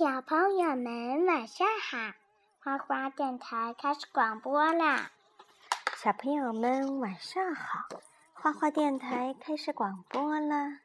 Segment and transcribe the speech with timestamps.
[0.00, 1.98] 小朋友们晚上好，
[2.64, 5.10] 花花电台开始广播啦！
[5.94, 8.00] 小朋友们晚上好，
[8.32, 10.78] 花花电台开始广播啦！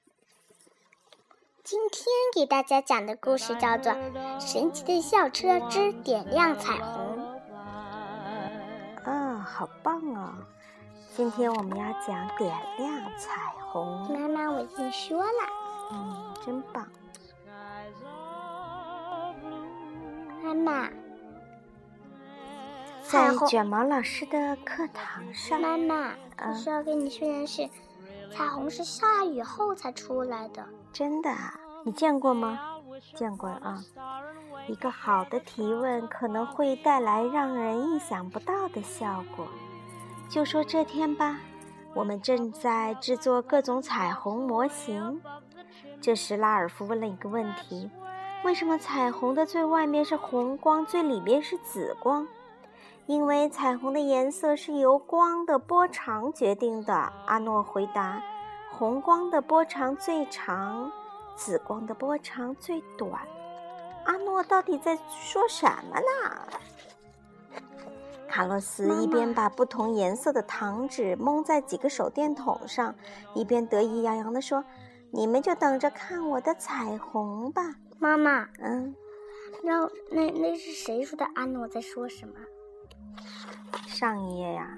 [1.63, 2.03] 今天
[2.33, 3.93] 给大家讲的故事叫做
[4.41, 7.17] 《神奇的校车之点亮彩虹》。
[9.09, 10.45] 啊，好棒哦！
[11.15, 14.11] 今天我们要讲点亮彩虹。
[14.11, 15.49] 妈妈，我已经说了。
[15.93, 16.85] 嗯，真棒。
[20.45, 20.89] 妈妈，
[23.01, 26.11] 在卷毛老师的课堂上，妈妈，
[26.47, 27.67] 我需要跟你说的是，
[28.31, 30.63] 彩虹是下雨后才出来的。
[30.93, 31.31] 真的？
[31.83, 32.59] 你见过吗？
[33.15, 33.83] 见过啊。
[34.67, 39.47] 一个好的提问可能会带来让人意想不到的效果。
[40.29, 41.39] 就说这天吧，
[41.95, 45.19] 我们正在制作各种彩虹模型。
[45.99, 47.89] 这时，拉尔夫问了一个问题。
[48.45, 52.27] 为什么彩虹的最外面是红光，最里面是紫光？
[53.07, 56.93] 因为彩虹的颜色是由光的波长决定的。
[57.25, 58.21] 阿诺回答
[58.71, 60.91] ：“红光的波长最长，
[61.35, 63.19] 紫光的波长最短。”
[64.05, 67.59] 阿诺到底在说什么呢？
[68.29, 72.93] 卡洛斯一边把不同颜色的糖纸蒙在几个手电筒上，
[73.33, 74.63] 一边得意洋洋地说
[75.09, 78.95] ：“你们就等着看我的彩虹吧。”妈妈，嗯，
[79.63, 81.25] 那那那是谁说的？
[81.35, 82.33] 阿诺在说什么？
[83.87, 84.77] 上一页呀，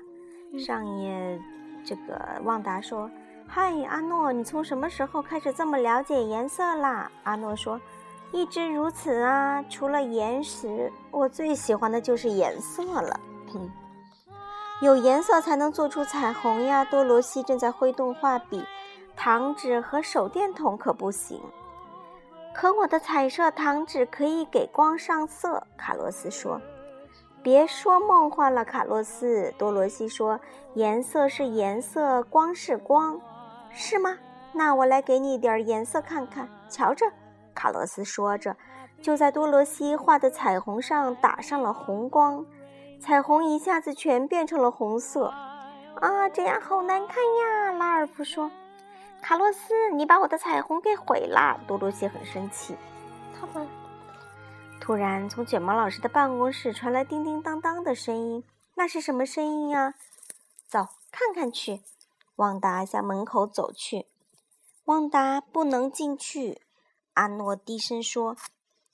[0.60, 1.42] 上一页，
[1.84, 3.10] 这个旺达说
[3.48, 7.82] ：“嗨，阿诺，你从什么时候开始这么了解颜色啦？”阿诺说
[8.32, 13.20] ：“一直如此啊，除了岩石，我最喜欢的就是颜色了。
[14.82, 18.64] 有颜色才能做出彩虹呀。”多罗西正在挥动画笔，
[19.16, 21.42] 糖纸和手电筒可不行。
[22.60, 26.60] 可我的彩色糖纸可以给光上色，卡洛斯说。
[27.44, 29.54] 别说梦话了，卡洛斯。
[29.60, 30.40] 多罗西说。
[30.74, 33.22] 颜色是颜色，光是光，
[33.70, 34.18] 是吗？
[34.54, 37.06] 那我来给你点颜色看看，瞧着。
[37.54, 38.56] 卡洛斯说着，
[39.04, 42.44] 就在多罗西画的彩虹上打上了红光，
[43.00, 45.32] 彩虹一下子全变成了红色。
[46.02, 47.72] 啊，这样好难看呀！
[47.74, 48.50] 拉尔夫说。
[49.22, 51.60] 卡洛斯，你把我的彩虹给毁了！
[51.68, 52.76] 多罗西很生气。
[53.38, 53.68] 他们
[54.80, 58.44] 突然从卷毛老师的办公室传来叮叮当当的声音，
[58.76, 59.96] 那是什么声音呀？
[60.68, 61.82] 走，看看去。
[62.38, 64.06] 旺达向门口走去。
[64.86, 66.62] 旺达不能进去，
[67.16, 68.38] 阿诺低声说。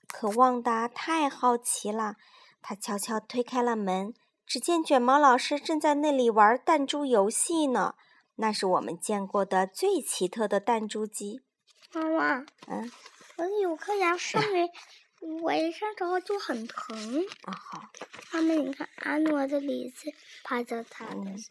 [0.08, 2.16] 可旺达太好奇了，
[2.62, 4.14] 他悄悄推开了门，
[4.46, 7.96] 只见卷毛老师正在那里玩弹珠游戏呢。
[8.36, 11.42] 那是我们见过的最奇特的弹珠机。
[11.94, 12.92] 妈妈，嗯，
[13.38, 14.70] 我有颗牙上面
[15.44, 17.26] 我一上之后就很疼。
[17.44, 17.82] 啊，好。
[18.32, 20.12] 妈妈，你看，阿诺的鼻子
[20.44, 21.48] 趴在他的身上。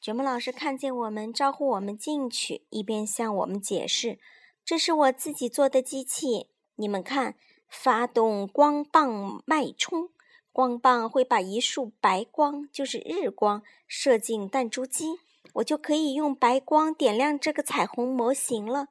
[0.00, 4.18] 卷毛老师看见我们，招呼我们进去，一边向我们解释
[4.64, 7.34] ：“这是我自己做的机器，你们看，
[7.68, 10.10] 发动光棒脉冲，
[10.52, 15.18] 光棒会把一束白光，就是日光，射进弹珠机。”
[15.54, 18.88] 我就可以用白光点亮这个彩虹模型了。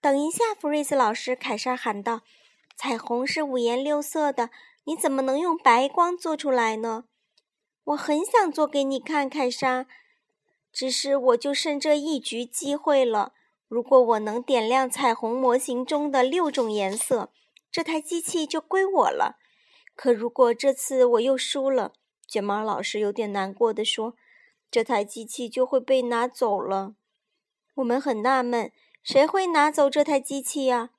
[0.00, 2.22] 等一下，弗瑞斯老师，凯莎喊道
[2.76, 4.50] ：“彩虹是五颜六色的，
[4.84, 7.04] 你怎么能用白光做出来呢？”
[7.84, 9.86] 我很想做给你看，凯莎，
[10.72, 13.32] 只是我就剩这一局机会了。
[13.66, 17.30] 如果我能点亮彩虹模型中的六种颜色，
[17.70, 19.36] 这台机器就归我了。
[19.96, 21.92] 可如果这次我又输了，
[22.26, 24.14] 卷毛老师有点难过的说。
[24.70, 26.94] 这台机器就会被拿走了。
[27.74, 30.90] 我们很纳闷，谁会拿走这台机器呀？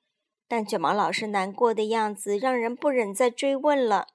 [0.48, 4.08] 但卷毛老师难过的样子让人不忍再追问了。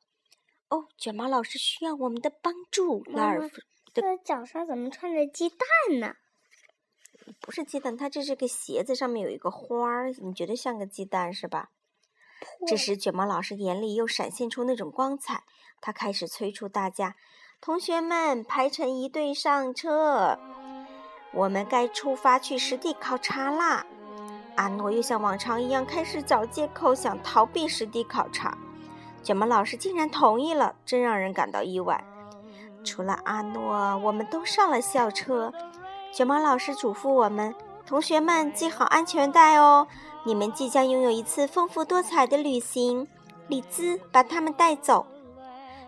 [0.68, 3.04] 哦，卷毛老师需要我们的帮助。
[3.06, 3.62] 拉尔夫，
[3.94, 5.60] 这脚上怎么穿着鸡蛋
[6.00, 6.16] 呢？
[7.40, 10.12] 不是鸡蛋，它这是个鞋子，上面有一个花儿。
[10.22, 11.70] 你觉得像个鸡蛋是吧？
[12.68, 15.46] 这时，卷毛老师眼里又闪现出那种光彩，
[15.80, 17.16] 他开始催促大家。
[17.66, 20.38] 同学们排成一队上车，
[21.34, 23.84] 我们该出发去实地考察啦！
[24.56, 28.56] 阿诺又像往常一样开始找借口，想逃避实地考察。
[29.24, 32.06] 卷毛老师竟然同意了，真让人感到意外。
[32.84, 35.52] 除了阿诺，我们都上了校车。
[36.12, 39.88] 卷毛老师嘱咐我们：同学们系好安全带哦，
[40.24, 43.08] 你们即将拥有一次丰富多彩的旅行。
[43.48, 45.08] 李兹，把他们带走。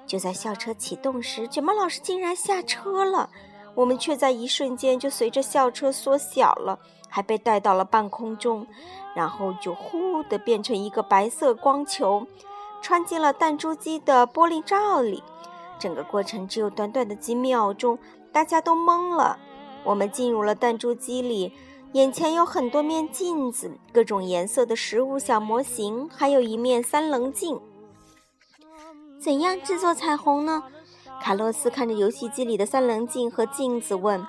[0.07, 3.29] 就在校车启动时，卷毛老师竟然下车了，
[3.75, 8.65] 我们却在一瞬间就随着校车缩小了，还被带到了半空中，
[9.13, 12.25] 然后就呼的变成一个白色光球，
[12.81, 15.21] 穿进了弹珠机的玻璃罩里。
[15.77, 17.99] 整个过程只有短短的几秒钟，
[18.31, 19.37] 大家都懵了。
[19.83, 21.53] 我们进入了弹珠机里，
[21.91, 27.59] 眼前有很多面镜子，各种颜色的食物小模型，还有一面三棱镜。
[29.19, 30.63] 怎样制作彩虹呢？
[31.21, 34.25] 卡洛斯看着游戏机里的三棱镜和镜子问：“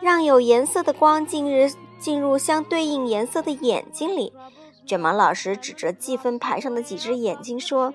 [0.00, 4.32] 让有颜色的光进入进入相对应颜色的眼睛里。”
[4.84, 7.94] 卷毛老师指着计分牌上的几只眼睛说。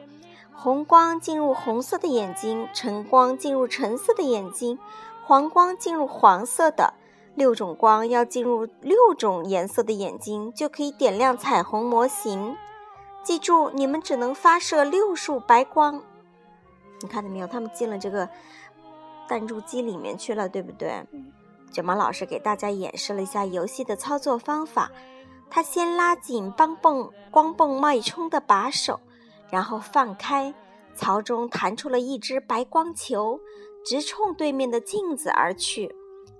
[0.60, 4.80] 红光进入红色的眼睛，橙光进入橙色的眼睛，
[5.24, 6.96] 黄光进入黄色的。
[7.36, 12.58] 六种光要进入六种颜色的眼睛，就可以点亮彩虹模型。
[13.22, 16.02] 记住，你们只能发射六束白光。
[17.02, 17.48] 你看到没有？
[17.48, 18.28] 他们进了这个
[19.28, 21.04] 弹珠机里面去了，对不对？
[21.72, 24.92] 卷毛老师给大家演示了一下游戏的操作方法。
[25.50, 29.00] 他先拉紧帮泵光泵脉冲的把手。
[29.50, 30.54] 然后放开，
[30.94, 33.40] 槽中弹出了一只白光球，
[33.86, 35.96] 直冲对面的镜子而去。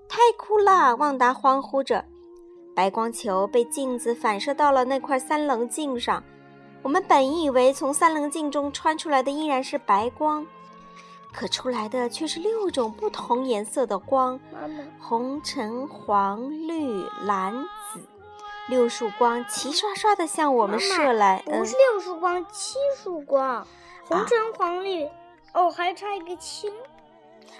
[0.06, 0.94] 太酷了！
[0.94, 2.04] 旺达欢呼着。
[2.74, 6.22] 白光球被镜子反射到了那块三棱镜上。
[6.88, 10.46] 我们本以为从三棱镜中穿出来的依然是白光，
[11.34, 14.40] 可出来的却是六种不同颜色的光：
[14.98, 17.52] 红、橙、黄、绿、蓝、
[17.92, 18.00] 紫。
[18.68, 23.66] 六束光齐刷刷的向我们射来，不是六束光，七束光，
[24.06, 25.06] 红橙黄绿，
[25.52, 26.72] 哦，还差一个青。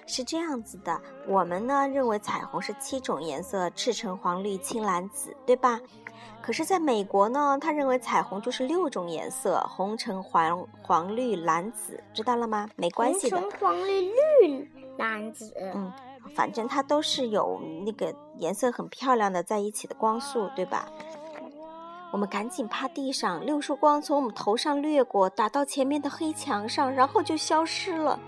[0.06, 5.78] 是这样子的，我们呢认为彩虹是七种颜色：赤橙黄绿青蓝紫，对吧？
[6.48, 12.66] 可是，在美国呢，他认为彩虹就是六种颜色：红橙黄黄绿蓝紫，知道了吗？
[12.74, 13.36] 没关系的。
[13.36, 14.10] 红橙黄绿
[14.40, 15.92] 绿蓝紫，嗯。
[16.34, 20.88] 反正它都是有那个颜色很漂亮的在一起的光束，对吧？
[22.12, 28.18] 我们赶紧趴地上，六束光从我们头上掠过，打到前面的黑墙上，然后就消失了。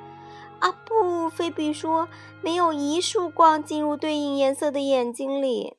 [0.58, 2.06] 啊不，菲比说，
[2.42, 5.78] 没有一束光进入对应颜色的眼睛里。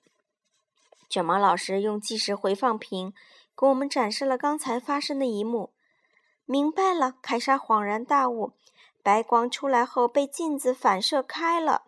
[1.11, 3.13] 卷毛老师用计时回放屏
[3.53, 5.73] 给我们展示了刚才发生的一幕。
[6.45, 8.53] 明白了，凯莎恍然大悟，
[9.03, 11.81] 白光出来后被镜子反射开了。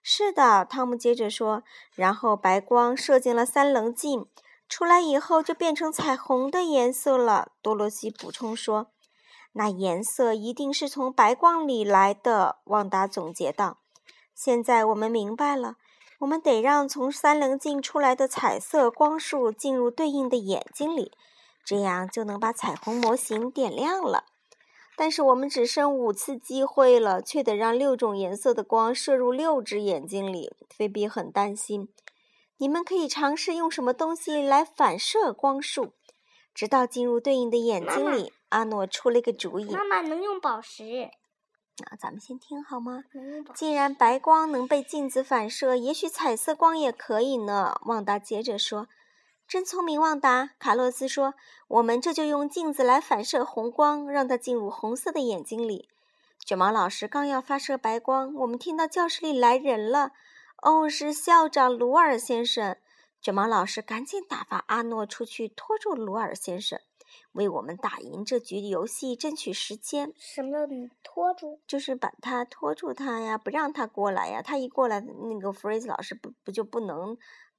[0.00, 1.64] 是的，汤姆接着说。
[1.96, 4.26] 然后白光射进了三棱镜，
[4.68, 7.50] 出来以后就变成彩虹的颜色了。
[7.60, 8.92] 多罗西补充说
[9.54, 13.78] ：“那颜色一定是从白光里来的。”旺达总结道
[14.36, 15.74] ：“现在我们明白了，
[16.18, 21.12] 我们得让从三棱镜出来的彩色光束进入对应的眼睛里，
[21.64, 24.24] 这样就能把彩虹模型点亮了。”
[24.96, 30.50] 但是我们只剩五次机会了，却得让六种颜色的光射入六只眼睛里。
[30.76, 31.88] 菲比很担心。
[32.56, 35.92] 你们可以尝试用什么东西来反射光束，
[36.52, 38.32] 直到进入对应的眼睛里。
[38.48, 39.70] 阿诺出了个主意。
[39.70, 41.10] 妈妈能用宝石。
[41.78, 43.04] 那咱们先听好吗？
[43.54, 47.80] 既然白光能被镜子反射，也许彩色光也可以呢。
[47.84, 48.88] 旺达接着说。
[49.46, 50.50] 真聪明，旺达！
[50.58, 51.32] 卡洛斯说
[51.68, 55.88] ：“我们这就用镜子来反射红光，让它进入红色的眼睛里。”
[56.44, 60.12] 卷毛老师刚要发射白光，我们听到教室里来人了。
[60.60, 62.76] 哦，是校长鲁尔先生！
[63.22, 66.78] 卷毛老师赶紧打发阿诺出去拖住鲁尔先生，
[67.32, 70.12] 为我们打赢这局游戏争取时间。
[70.16, 70.66] 什么叫
[71.02, 71.60] 拖住？
[71.66, 74.42] 就是把他拖住他呀，不让他过来呀。
[74.42, 77.16] 他一过来，那个弗瑞斯老师不不就不能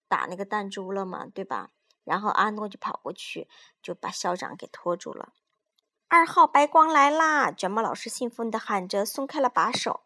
[0.08, 1.26] 打那个弹珠了吗？
[1.34, 1.72] 对吧？
[2.04, 3.48] 然后阿诺就跑过去，
[3.82, 5.34] 就把校长给拖住了。
[6.08, 7.52] 二号白光来啦！
[7.52, 10.02] 卷毛老师兴奋地喊着，松开了把手。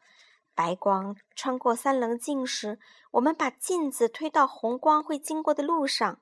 [0.54, 2.78] 白光穿过三棱镜时，
[3.12, 6.20] 我们把镜子推到红光会经过的路上。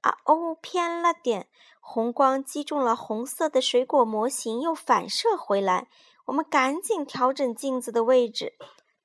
[0.00, 1.48] 啊哦，偏了点！
[1.80, 5.88] 红光击中了红色的水果模型，又反射回来。
[6.26, 8.52] 我们赶紧调整镜子的位置，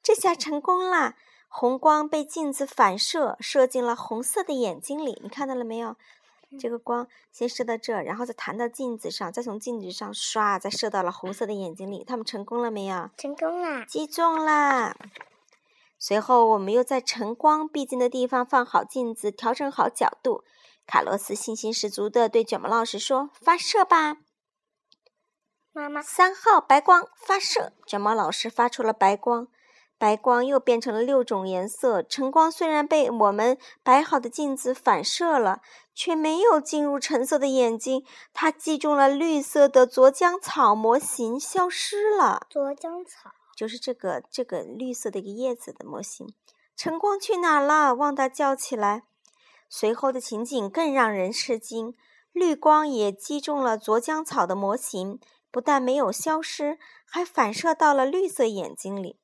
[0.03, 1.15] 这下成功啦！
[1.48, 5.20] 红光被镜子反射，射进了红色的眼睛里。
[5.24, 5.96] 你看到了没有？
[6.60, 12.03] 这个光先射到这，然后再弹到镜子上，再从镜子上唰，再射到了红色的眼睛里。
[12.03, 13.10] 他们成功了没有？
[13.17, 14.96] 成功啦，击中啦！
[15.98, 20.44] 随后，我们又在晨光必经的地方放好镜子，调整好角度。
[20.86, 24.18] 卡洛斯信心十足地对卷毛老师说：“发射吧，
[25.72, 26.01] 妈妈！
[26.01, 29.48] 三号白光发射。”卷毛老师发出了白光。
[29.98, 32.04] 白光又变成了六种颜色。
[32.04, 35.62] 晨光虽然被我们摆好的镜子反射了，
[35.94, 38.06] 却没有进入橙色的眼睛。
[38.34, 42.46] 它击中了绿色的佐浆草模型，消失了。
[42.50, 46.27] 佐浆草就是这个这个绿色的一个叶子的模型。
[46.75, 47.96] 晨光去哪了？
[47.96, 49.04] 旺达叫起来。
[49.69, 51.95] 随后的情景更让人吃惊：
[52.31, 55.19] 绿光也击中了佐浆草的模型。
[55.51, 59.17] 不但没有消失，还反射到了绿色眼睛里。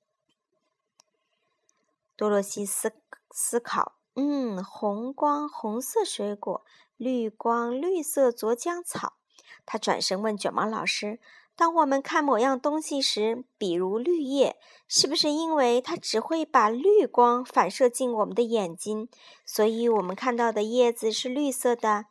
[2.16, 2.94] 多洛西思
[3.32, 6.64] 思考：“嗯，红光，红色水果；
[6.96, 9.18] 绿光，绿色啄江草。”
[9.66, 11.20] 他转身问卷毛老师
[11.62, 19.08] ：“当我们看某样东西时，比如绿叶，是不是因为它只会把绿光反射进我们的眼睛，
[19.46, 22.06] 所以我们看到的叶子是绿色的？”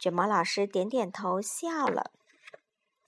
[0.00, 2.12] 卷毛老师点点头，笑了。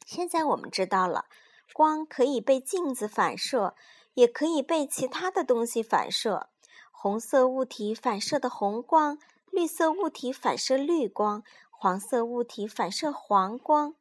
[0.04, 1.24] 现在我们知道了，
[1.72, 3.74] 光可以被镜子反射，
[4.12, 6.50] 也可以被其他的东西反射。
[6.92, 9.18] 红色物体反射的红光，
[9.50, 11.42] 绿色物体反射绿光。
[11.70, 13.94] 黄色物体反射黄光，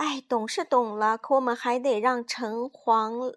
[0.00, 3.34] 哎，懂是懂了，可我们还得让橙、黄、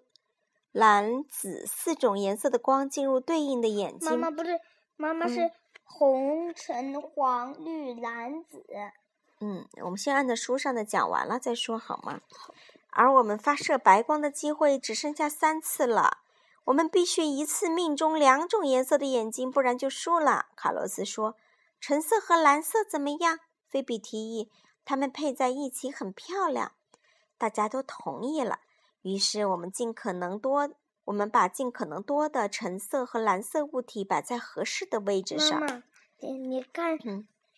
[0.72, 4.10] 蓝、紫四种颜色的光进入对应的眼睛。
[4.12, 4.58] 妈妈不是，
[4.96, 5.50] 妈妈是
[5.82, 8.64] 红、橙、黄、绿、蓝、紫。
[9.40, 12.22] 嗯，我们先按照书上的讲完了再说好吗？
[12.88, 16.20] 而我们发射白光的机会只剩下三次了，
[16.64, 20.46] 我们必须一次命中两种颜色的眼睛，不然就输了。
[20.56, 21.36] 卡洛斯说
[21.78, 24.50] ：“橙色和蓝色怎么样？”菲比提议，
[24.84, 26.72] 它们配在一起很漂亮，
[27.38, 28.60] 大家都同意了。
[29.02, 30.70] 于是我们尽可能多，
[31.04, 35.60] 我们把尽可能多的橙色和蓝色物体摆在合适的位置上。
[35.60, 35.82] 妈妈，
[36.20, 36.98] 你你看，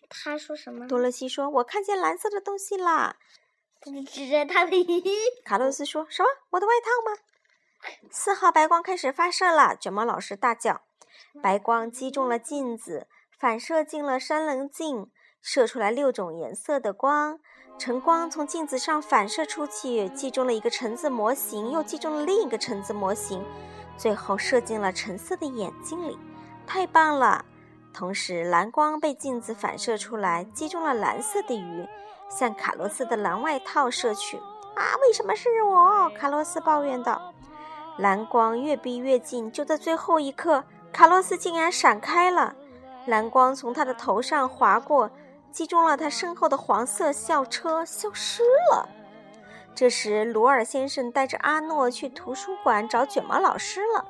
[0.08, 0.86] 他说什么？
[0.88, 3.16] 多萝西说：“我看见蓝色的东西啦。”
[4.10, 5.04] 指着他的衣。
[5.44, 6.28] 卡洛斯说什么？
[6.50, 7.18] 我的外套吗？
[8.10, 9.76] 四号白光开始发射了！
[9.76, 10.82] 卷毛老师大叫
[11.40, 13.06] ：“白光击中了镜子，
[13.38, 15.10] 反射进了三棱镜。”
[15.48, 17.38] 射出来六种颜色的光，
[17.78, 23.44] 橙光从镜子上反射出去，击中了一个橙子模型，又击中了另一个橙子模型，
[23.96, 26.18] 最后射进了橙色的眼睛里。
[26.66, 27.44] 太棒了！
[27.94, 31.86] 同时，蓝光被镜子反射出来，击中了蓝色的鱼，
[32.28, 34.38] 向卡洛斯的蓝外套射去。
[34.74, 36.10] 啊，为什么是我？
[36.10, 37.32] 卡洛斯抱怨道。
[37.98, 42.56] 蓝光越逼越近，就在最后一刻，卡洛斯竟然闪开了，
[43.06, 45.08] 蓝光从他的头上划过。
[45.50, 48.88] 击中了他身后的黄色校车，消失了。
[49.74, 54.06] 这时，鲁尔先生带着阿诺去图书馆找卷毛老师了。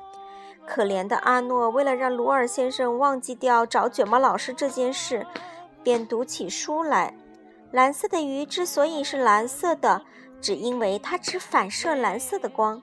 [0.65, 5.25] 可怜的阿诺，为了让鲁尔先生忘记掉找卷毛老师这件事，
[5.83, 7.13] 便读起书来。
[7.71, 10.03] 蓝色的鱼之所以是蓝色的，
[10.39, 12.81] 只因为它只反射蓝色的光。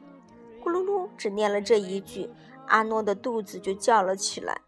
[0.63, 2.31] 咕噜噜，只念了这一句，
[2.67, 4.61] 阿诺的肚子就叫了起来。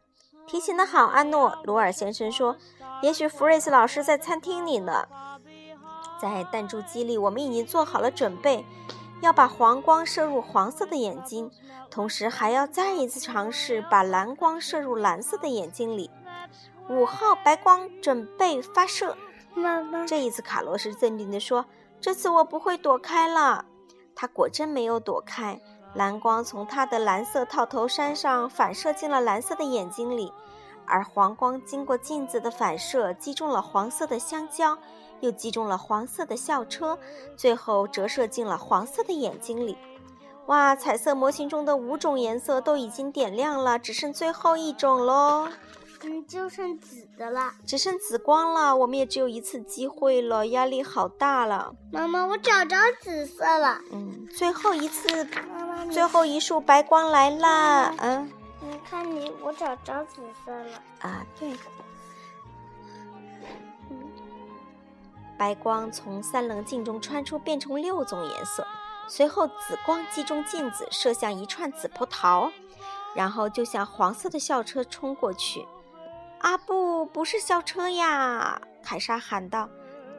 [0.47, 1.59] 提醒的好，阿诺。
[1.64, 2.57] 鲁尔先生说。
[3.03, 5.07] 也许弗瑞斯老师在餐厅里呢，
[6.21, 8.65] 在弹珠机里，我们已经做好了准备，
[9.21, 11.50] 要把黄光射入黄色的眼睛，
[11.91, 16.11] 同时还要再一次尝试把蓝光射入蓝色的眼睛里。
[16.88, 19.17] 五号白光准备发射。
[19.55, 21.65] 妈妈，这一次卡罗斯镇定地说
[22.00, 23.65] ：“这次我不会躲开了。”
[24.15, 25.61] 他果真没有躲开，
[25.95, 30.33] 蓝光从他的蓝色套头衫上反射进了蓝色的眼睛里。
[30.87, 34.78] 而黄光经过镜子的反射，击中了黄色的香蕉，
[35.21, 36.99] 又击中了黄色的校车，
[37.37, 39.76] 最后折射进了黄色的眼睛里。
[40.47, 40.76] 哇！
[40.76, 45.49] 彩色模型中的五种颜色都已经点亮了，只剩最后一种喽。
[46.05, 47.55] 嗯，就剩紫的了。
[47.66, 51.75] 只剩紫光了，我们也只有一次机会了，压力好大了。
[51.90, 53.81] 妈妈，我找着紫色了。
[53.90, 55.26] 嗯，最后一次，
[55.90, 57.93] 最后一束白光来啦。
[57.99, 58.31] 嗯。
[59.59, 61.25] 找着紫色了啊！
[61.39, 61.57] 对，
[65.39, 68.67] 白光从三棱镜中穿出，变成六种颜色。
[69.09, 72.51] 随后，紫光击中镜子，射向一串紫葡萄，
[73.15, 75.67] 然后就向黄色的校车冲过去。
[76.41, 78.61] 啊不，不是校车呀！
[78.83, 79.69] 凯莎喊道：“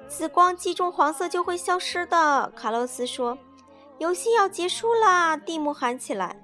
[0.08, 3.38] 紫光击中黄色就会消失的。”卡洛斯说
[4.00, 6.36] ：“游戏要结束啦！”蒂姆喊起来。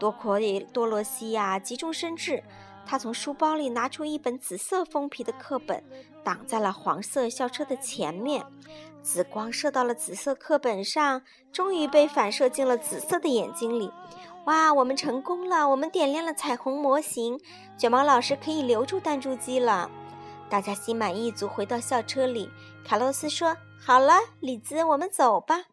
[0.00, 2.42] 多亏多罗西亚急中生智，
[2.84, 5.84] 他从书包里拿出一本紫色封皮的课本，
[6.24, 8.44] 挡在了黄色校车的前面。
[9.02, 13.90] 紫光射到了紫色课本上，终于被反射进了紫色的眼睛里。
[14.46, 15.68] 哇，我们成功了！
[15.68, 17.38] 我们点亮了彩虹模型，
[17.78, 19.90] 卷毛老师可以留住弹珠机了。
[20.48, 22.50] 大家心满意足回到校车里。
[22.84, 25.64] 卡洛斯说：“好了，李子，我们走吧。”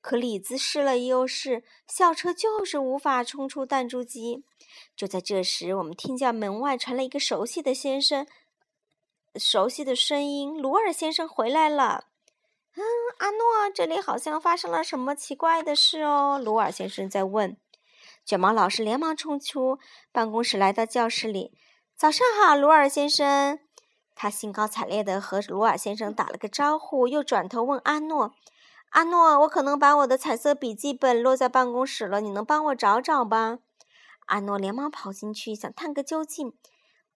[0.00, 4.44] 可李子试了又试，校车就是无法冲出弹珠机。
[4.96, 8.26] 就在这时，我们听见门外传来一个熟悉的先生、
[9.36, 12.04] 熟悉的声音：“鲁尔先生回来了。”
[12.76, 12.82] 嗯，
[13.18, 16.40] 阿诺，这里好像发生了什么奇怪的事哦。
[16.42, 17.56] 鲁尔先生在问。
[18.24, 19.78] 卷毛老师连忙冲出
[20.12, 21.52] 办公室，来到教室里。
[21.96, 23.58] 早上好，鲁尔先生。
[24.14, 28.34] 他兴高采烈地和鲁尔先生打了个招呼，又转头问阿诺。
[28.90, 33.58] 阿诺，我可能把我的彩色笔记本落在办公室了，你能帮我找找吧？
[34.26, 36.48] 阿诺连忙跑进去，想探个究竟。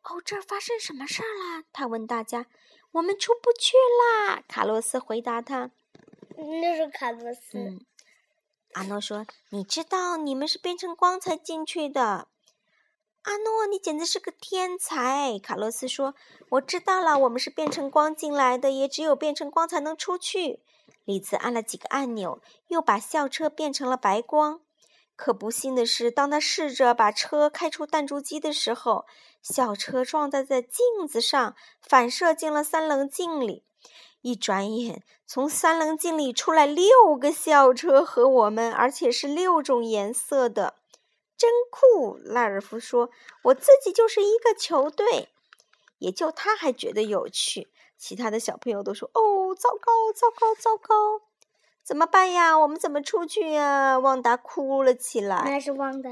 [0.02, 1.64] 哦，这儿发生什么事儿了？
[1.72, 2.46] 他问大家。
[2.92, 3.72] 我们出不去
[4.28, 4.42] 啦！
[4.46, 5.70] 卡洛斯回答他。
[6.36, 7.58] 那是卡洛斯。
[7.58, 7.86] 嗯。
[8.74, 12.28] 阿诺说：“你知道，你们是变成光才进去的。”
[13.24, 15.38] 阿诺，你简直是个天才！
[15.38, 16.14] 卡洛斯说
[16.50, 20.60] ：“我知道了，我们是变成光进来的，也只有变成光才能出去。”
[21.04, 24.61] 李子按了几个按钮，又把校车变成了白光。
[25.16, 29.04] 可不幸的是，当他试着把车开出弹珠机的时候，
[29.42, 33.64] 校车撞在在镜子上，反射进了三棱镜里。
[34.20, 40.76] 一转眼，从三棱镜里出来六个校车和我们，而且是六种颜色的，
[41.37, 42.16] 真酷！
[42.18, 43.11] 拉尔夫说
[43.46, 45.30] ：“我自己就是一个球队。”
[45.99, 47.68] 也就他还觉得有趣，
[48.02, 51.23] 其他的小朋友都说：“哦，糟糕，糟糕，糟糕！”
[51.85, 52.59] 怎么办呀？
[52.59, 53.97] 我们怎么出去呀？
[53.97, 55.44] 旺达哭了起来。
[55.44, 56.11] 那是旺达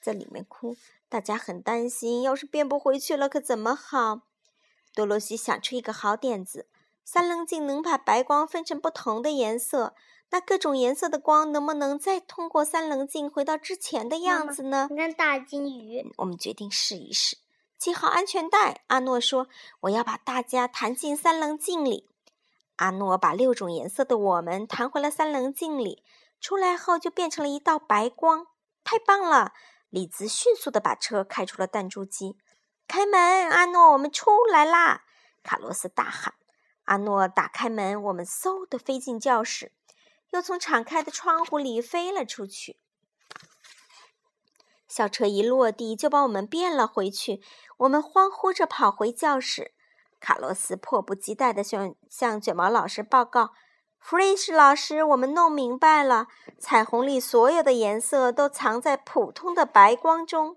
[0.00, 0.78] 在里面哭，
[1.10, 2.22] 大家很担心。
[2.22, 4.22] 要是变不回去了，可怎么好？
[4.94, 6.68] 多罗西想出一个好点子：
[7.04, 9.94] 三棱镜能把白光分成不同的颜色，
[10.30, 14.88] 那各种颜色的光能不能再通过三棱镜回到之前的样子呢？
[14.90, 16.10] 你看大金鱼。
[16.16, 17.36] 我们决定试一试。
[17.78, 19.48] 系好安全带，阿诺说
[19.82, 22.08] ：“我要把大家弹进三棱镜里。”
[22.76, 26.02] 阿诺把六种颜色的我们弹回了三棱镜里，
[26.40, 28.48] 出来后就变成了一道白光，
[28.84, 29.52] 太棒了！
[29.88, 32.36] 李子迅速地把车开出了弹珠机，
[32.88, 35.04] 开门，阿诺，我们出来啦！
[35.42, 36.34] 卡洛斯大喊。
[36.84, 39.72] 阿诺打开门，我们嗖地飞进教室，
[40.30, 42.78] 又从敞开的窗户里飞了出去。
[44.96, 47.42] 校车一落地就把我们变了回去，
[47.76, 49.72] 我们欢呼着跑回教室。
[50.18, 53.50] 卡洛斯迫不及待地向向卷毛老师报告
[54.00, 56.28] ：“弗瑞什老师，我们弄明白了，
[56.58, 60.56] 彩虹里所有的颜色都藏在普通的白光中，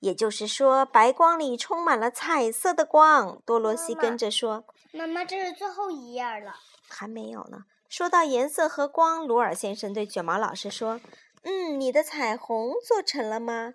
[0.00, 7.60] 也就是说，白光里充满了彩色的光。”多罗西跟着说：“妈妈，这是最后一页了。”还没有呢。
[7.88, 11.00] 说到颜色和光，鲁尔先生对卷毛老师说
[11.42, 13.74] ：“嗯，你的彩虹做成了吗？”“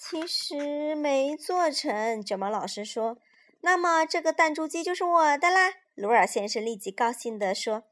[0.00, 3.18] 其实没做成。”卷毛老师说。
[3.62, 5.74] 那么这个弹珠机就是我的啦！
[5.94, 7.82] 鲁尔先生立即高兴地说：“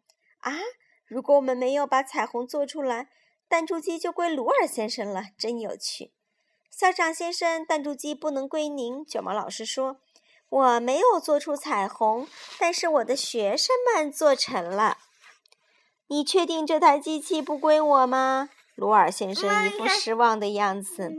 [0.40, 0.54] 啊，
[1.06, 3.10] 如果我们没有把彩虹做出来，
[3.50, 6.14] 弹珠机就归鲁尔先生了，真有趣。”
[6.74, 9.04] 校长先生，弹珠机不能归您。
[9.04, 10.00] 卷毛老师说
[10.48, 12.26] ：“我没有做出彩虹，
[12.58, 14.96] 但是我的学生们做成了。”
[16.08, 18.48] 你确定这台机器不归我吗？
[18.78, 21.12] 鲁尔先生一副失望的样子，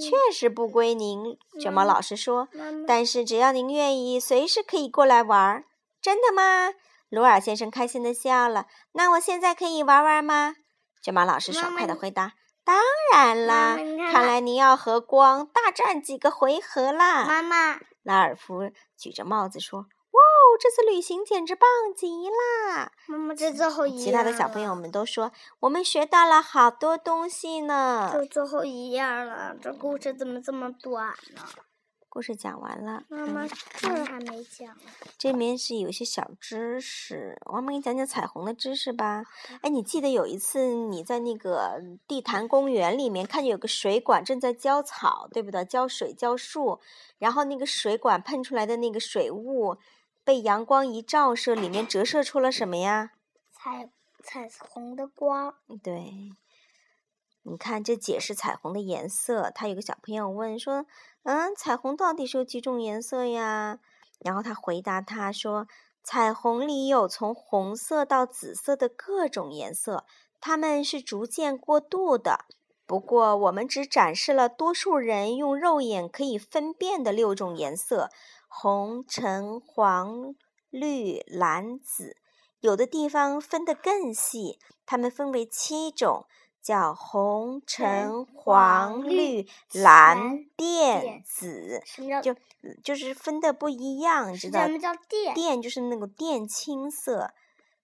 [0.00, 1.36] 确实不归您。
[1.60, 2.48] 卷毛老师说
[2.88, 5.62] ：“但是只要您愿意，随时可以过来玩。”
[6.00, 6.72] 真的吗？
[7.10, 8.64] 鲁尔先生开心的笑了。
[8.92, 10.54] 那我现在可以玩玩吗？
[11.02, 12.32] 卷毛老师爽快的回答
[12.64, 12.80] ：“当
[13.12, 13.76] 然啦！
[14.10, 19.84] 看来您要和光大战几个回合啦。”妈妈，拉尔夫举着帽子说。
[20.62, 22.92] 这次旅行简直棒极啦！
[23.06, 28.08] 妈妈，这最后一页其他的小朋友们都说，我们学到了好多东西呢。
[28.12, 31.42] 就最后一页了，这故事怎么这么短呢？
[32.08, 33.02] 故事讲完了。
[33.08, 34.76] 妈妈，这还没讲。
[35.18, 39.24] 这面是有些小知识，我们给你讲讲彩虹的知识吧。
[39.62, 45.64] 哎，你记得有一次你在那个地坛公园里面看见有个水管正在浇草，对不对？
[45.64, 46.78] 浇水浇树，
[47.18, 49.76] 然后那个水管喷出来的那个水雾。
[50.24, 53.10] 被阳光一照射，里面折射出了什么呀？
[53.52, 53.90] 彩
[54.22, 55.54] 彩虹的光。
[55.82, 56.30] 对，
[57.42, 59.50] 你看这解释彩虹的颜色。
[59.52, 60.86] 他有个小朋友问说
[61.24, 63.80] ：“嗯，彩虹到底是有几种颜色呀？”
[64.20, 65.66] 然后他回答他说
[66.04, 70.04] ：“彩虹里有从红色到紫色的各种颜色，
[70.40, 72.44] 它们是逐渐过渡的。
[72.86, 78.10] 不过我们只展示了多数人用肉眼可以分辨的六种颜色。”
[78.54, 80.34] 红、橙、黄、
[80.68, 82.16] 绿、蓝、紫，
[82.60, 86.26] 有的地方分得更细，它们分为七种，
[86.62, 91.82] 叫红、橙、黄、绿、蓝、靛、紫。
[92.20, 92.36] 就
[92.84, 94.66] 就是分的不一样，知道？
[94.66, 95.34] 什么叫靛？
[95.34, 97.32] 靛就是那个靛青色。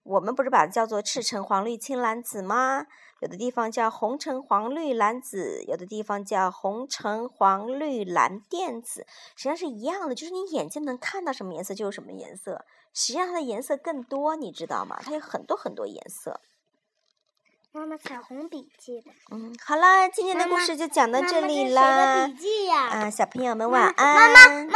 [0.08, 2.86] 我们不是把它叫做赤橙黄绿青蓝紫吗？
[3.20, 9.04] 有的地方叫红橙黄绿蓝紫，有的地方叫红橙黄绿蓝靛紫，
[9.36, 12.64] 实际上是一样的，就是你眼睛能看到什么颜色就是什么颜色。
[12.94, 14.98] 实际上它的颜色更多，你知道吗？
[15.02, 16.40] 它有很多很多颜色。
[17.70, 19.10] 妈妈彩虹笔记的。
[19.30, 22.26] 嗯，好了，今天的故事就讲到这里啦。
[22.26, 22.88] 笔记呀？
[22.88, 24.14] 啊，小朋友们晚安。
[24.14, 24.72] 妈妈，妈妈。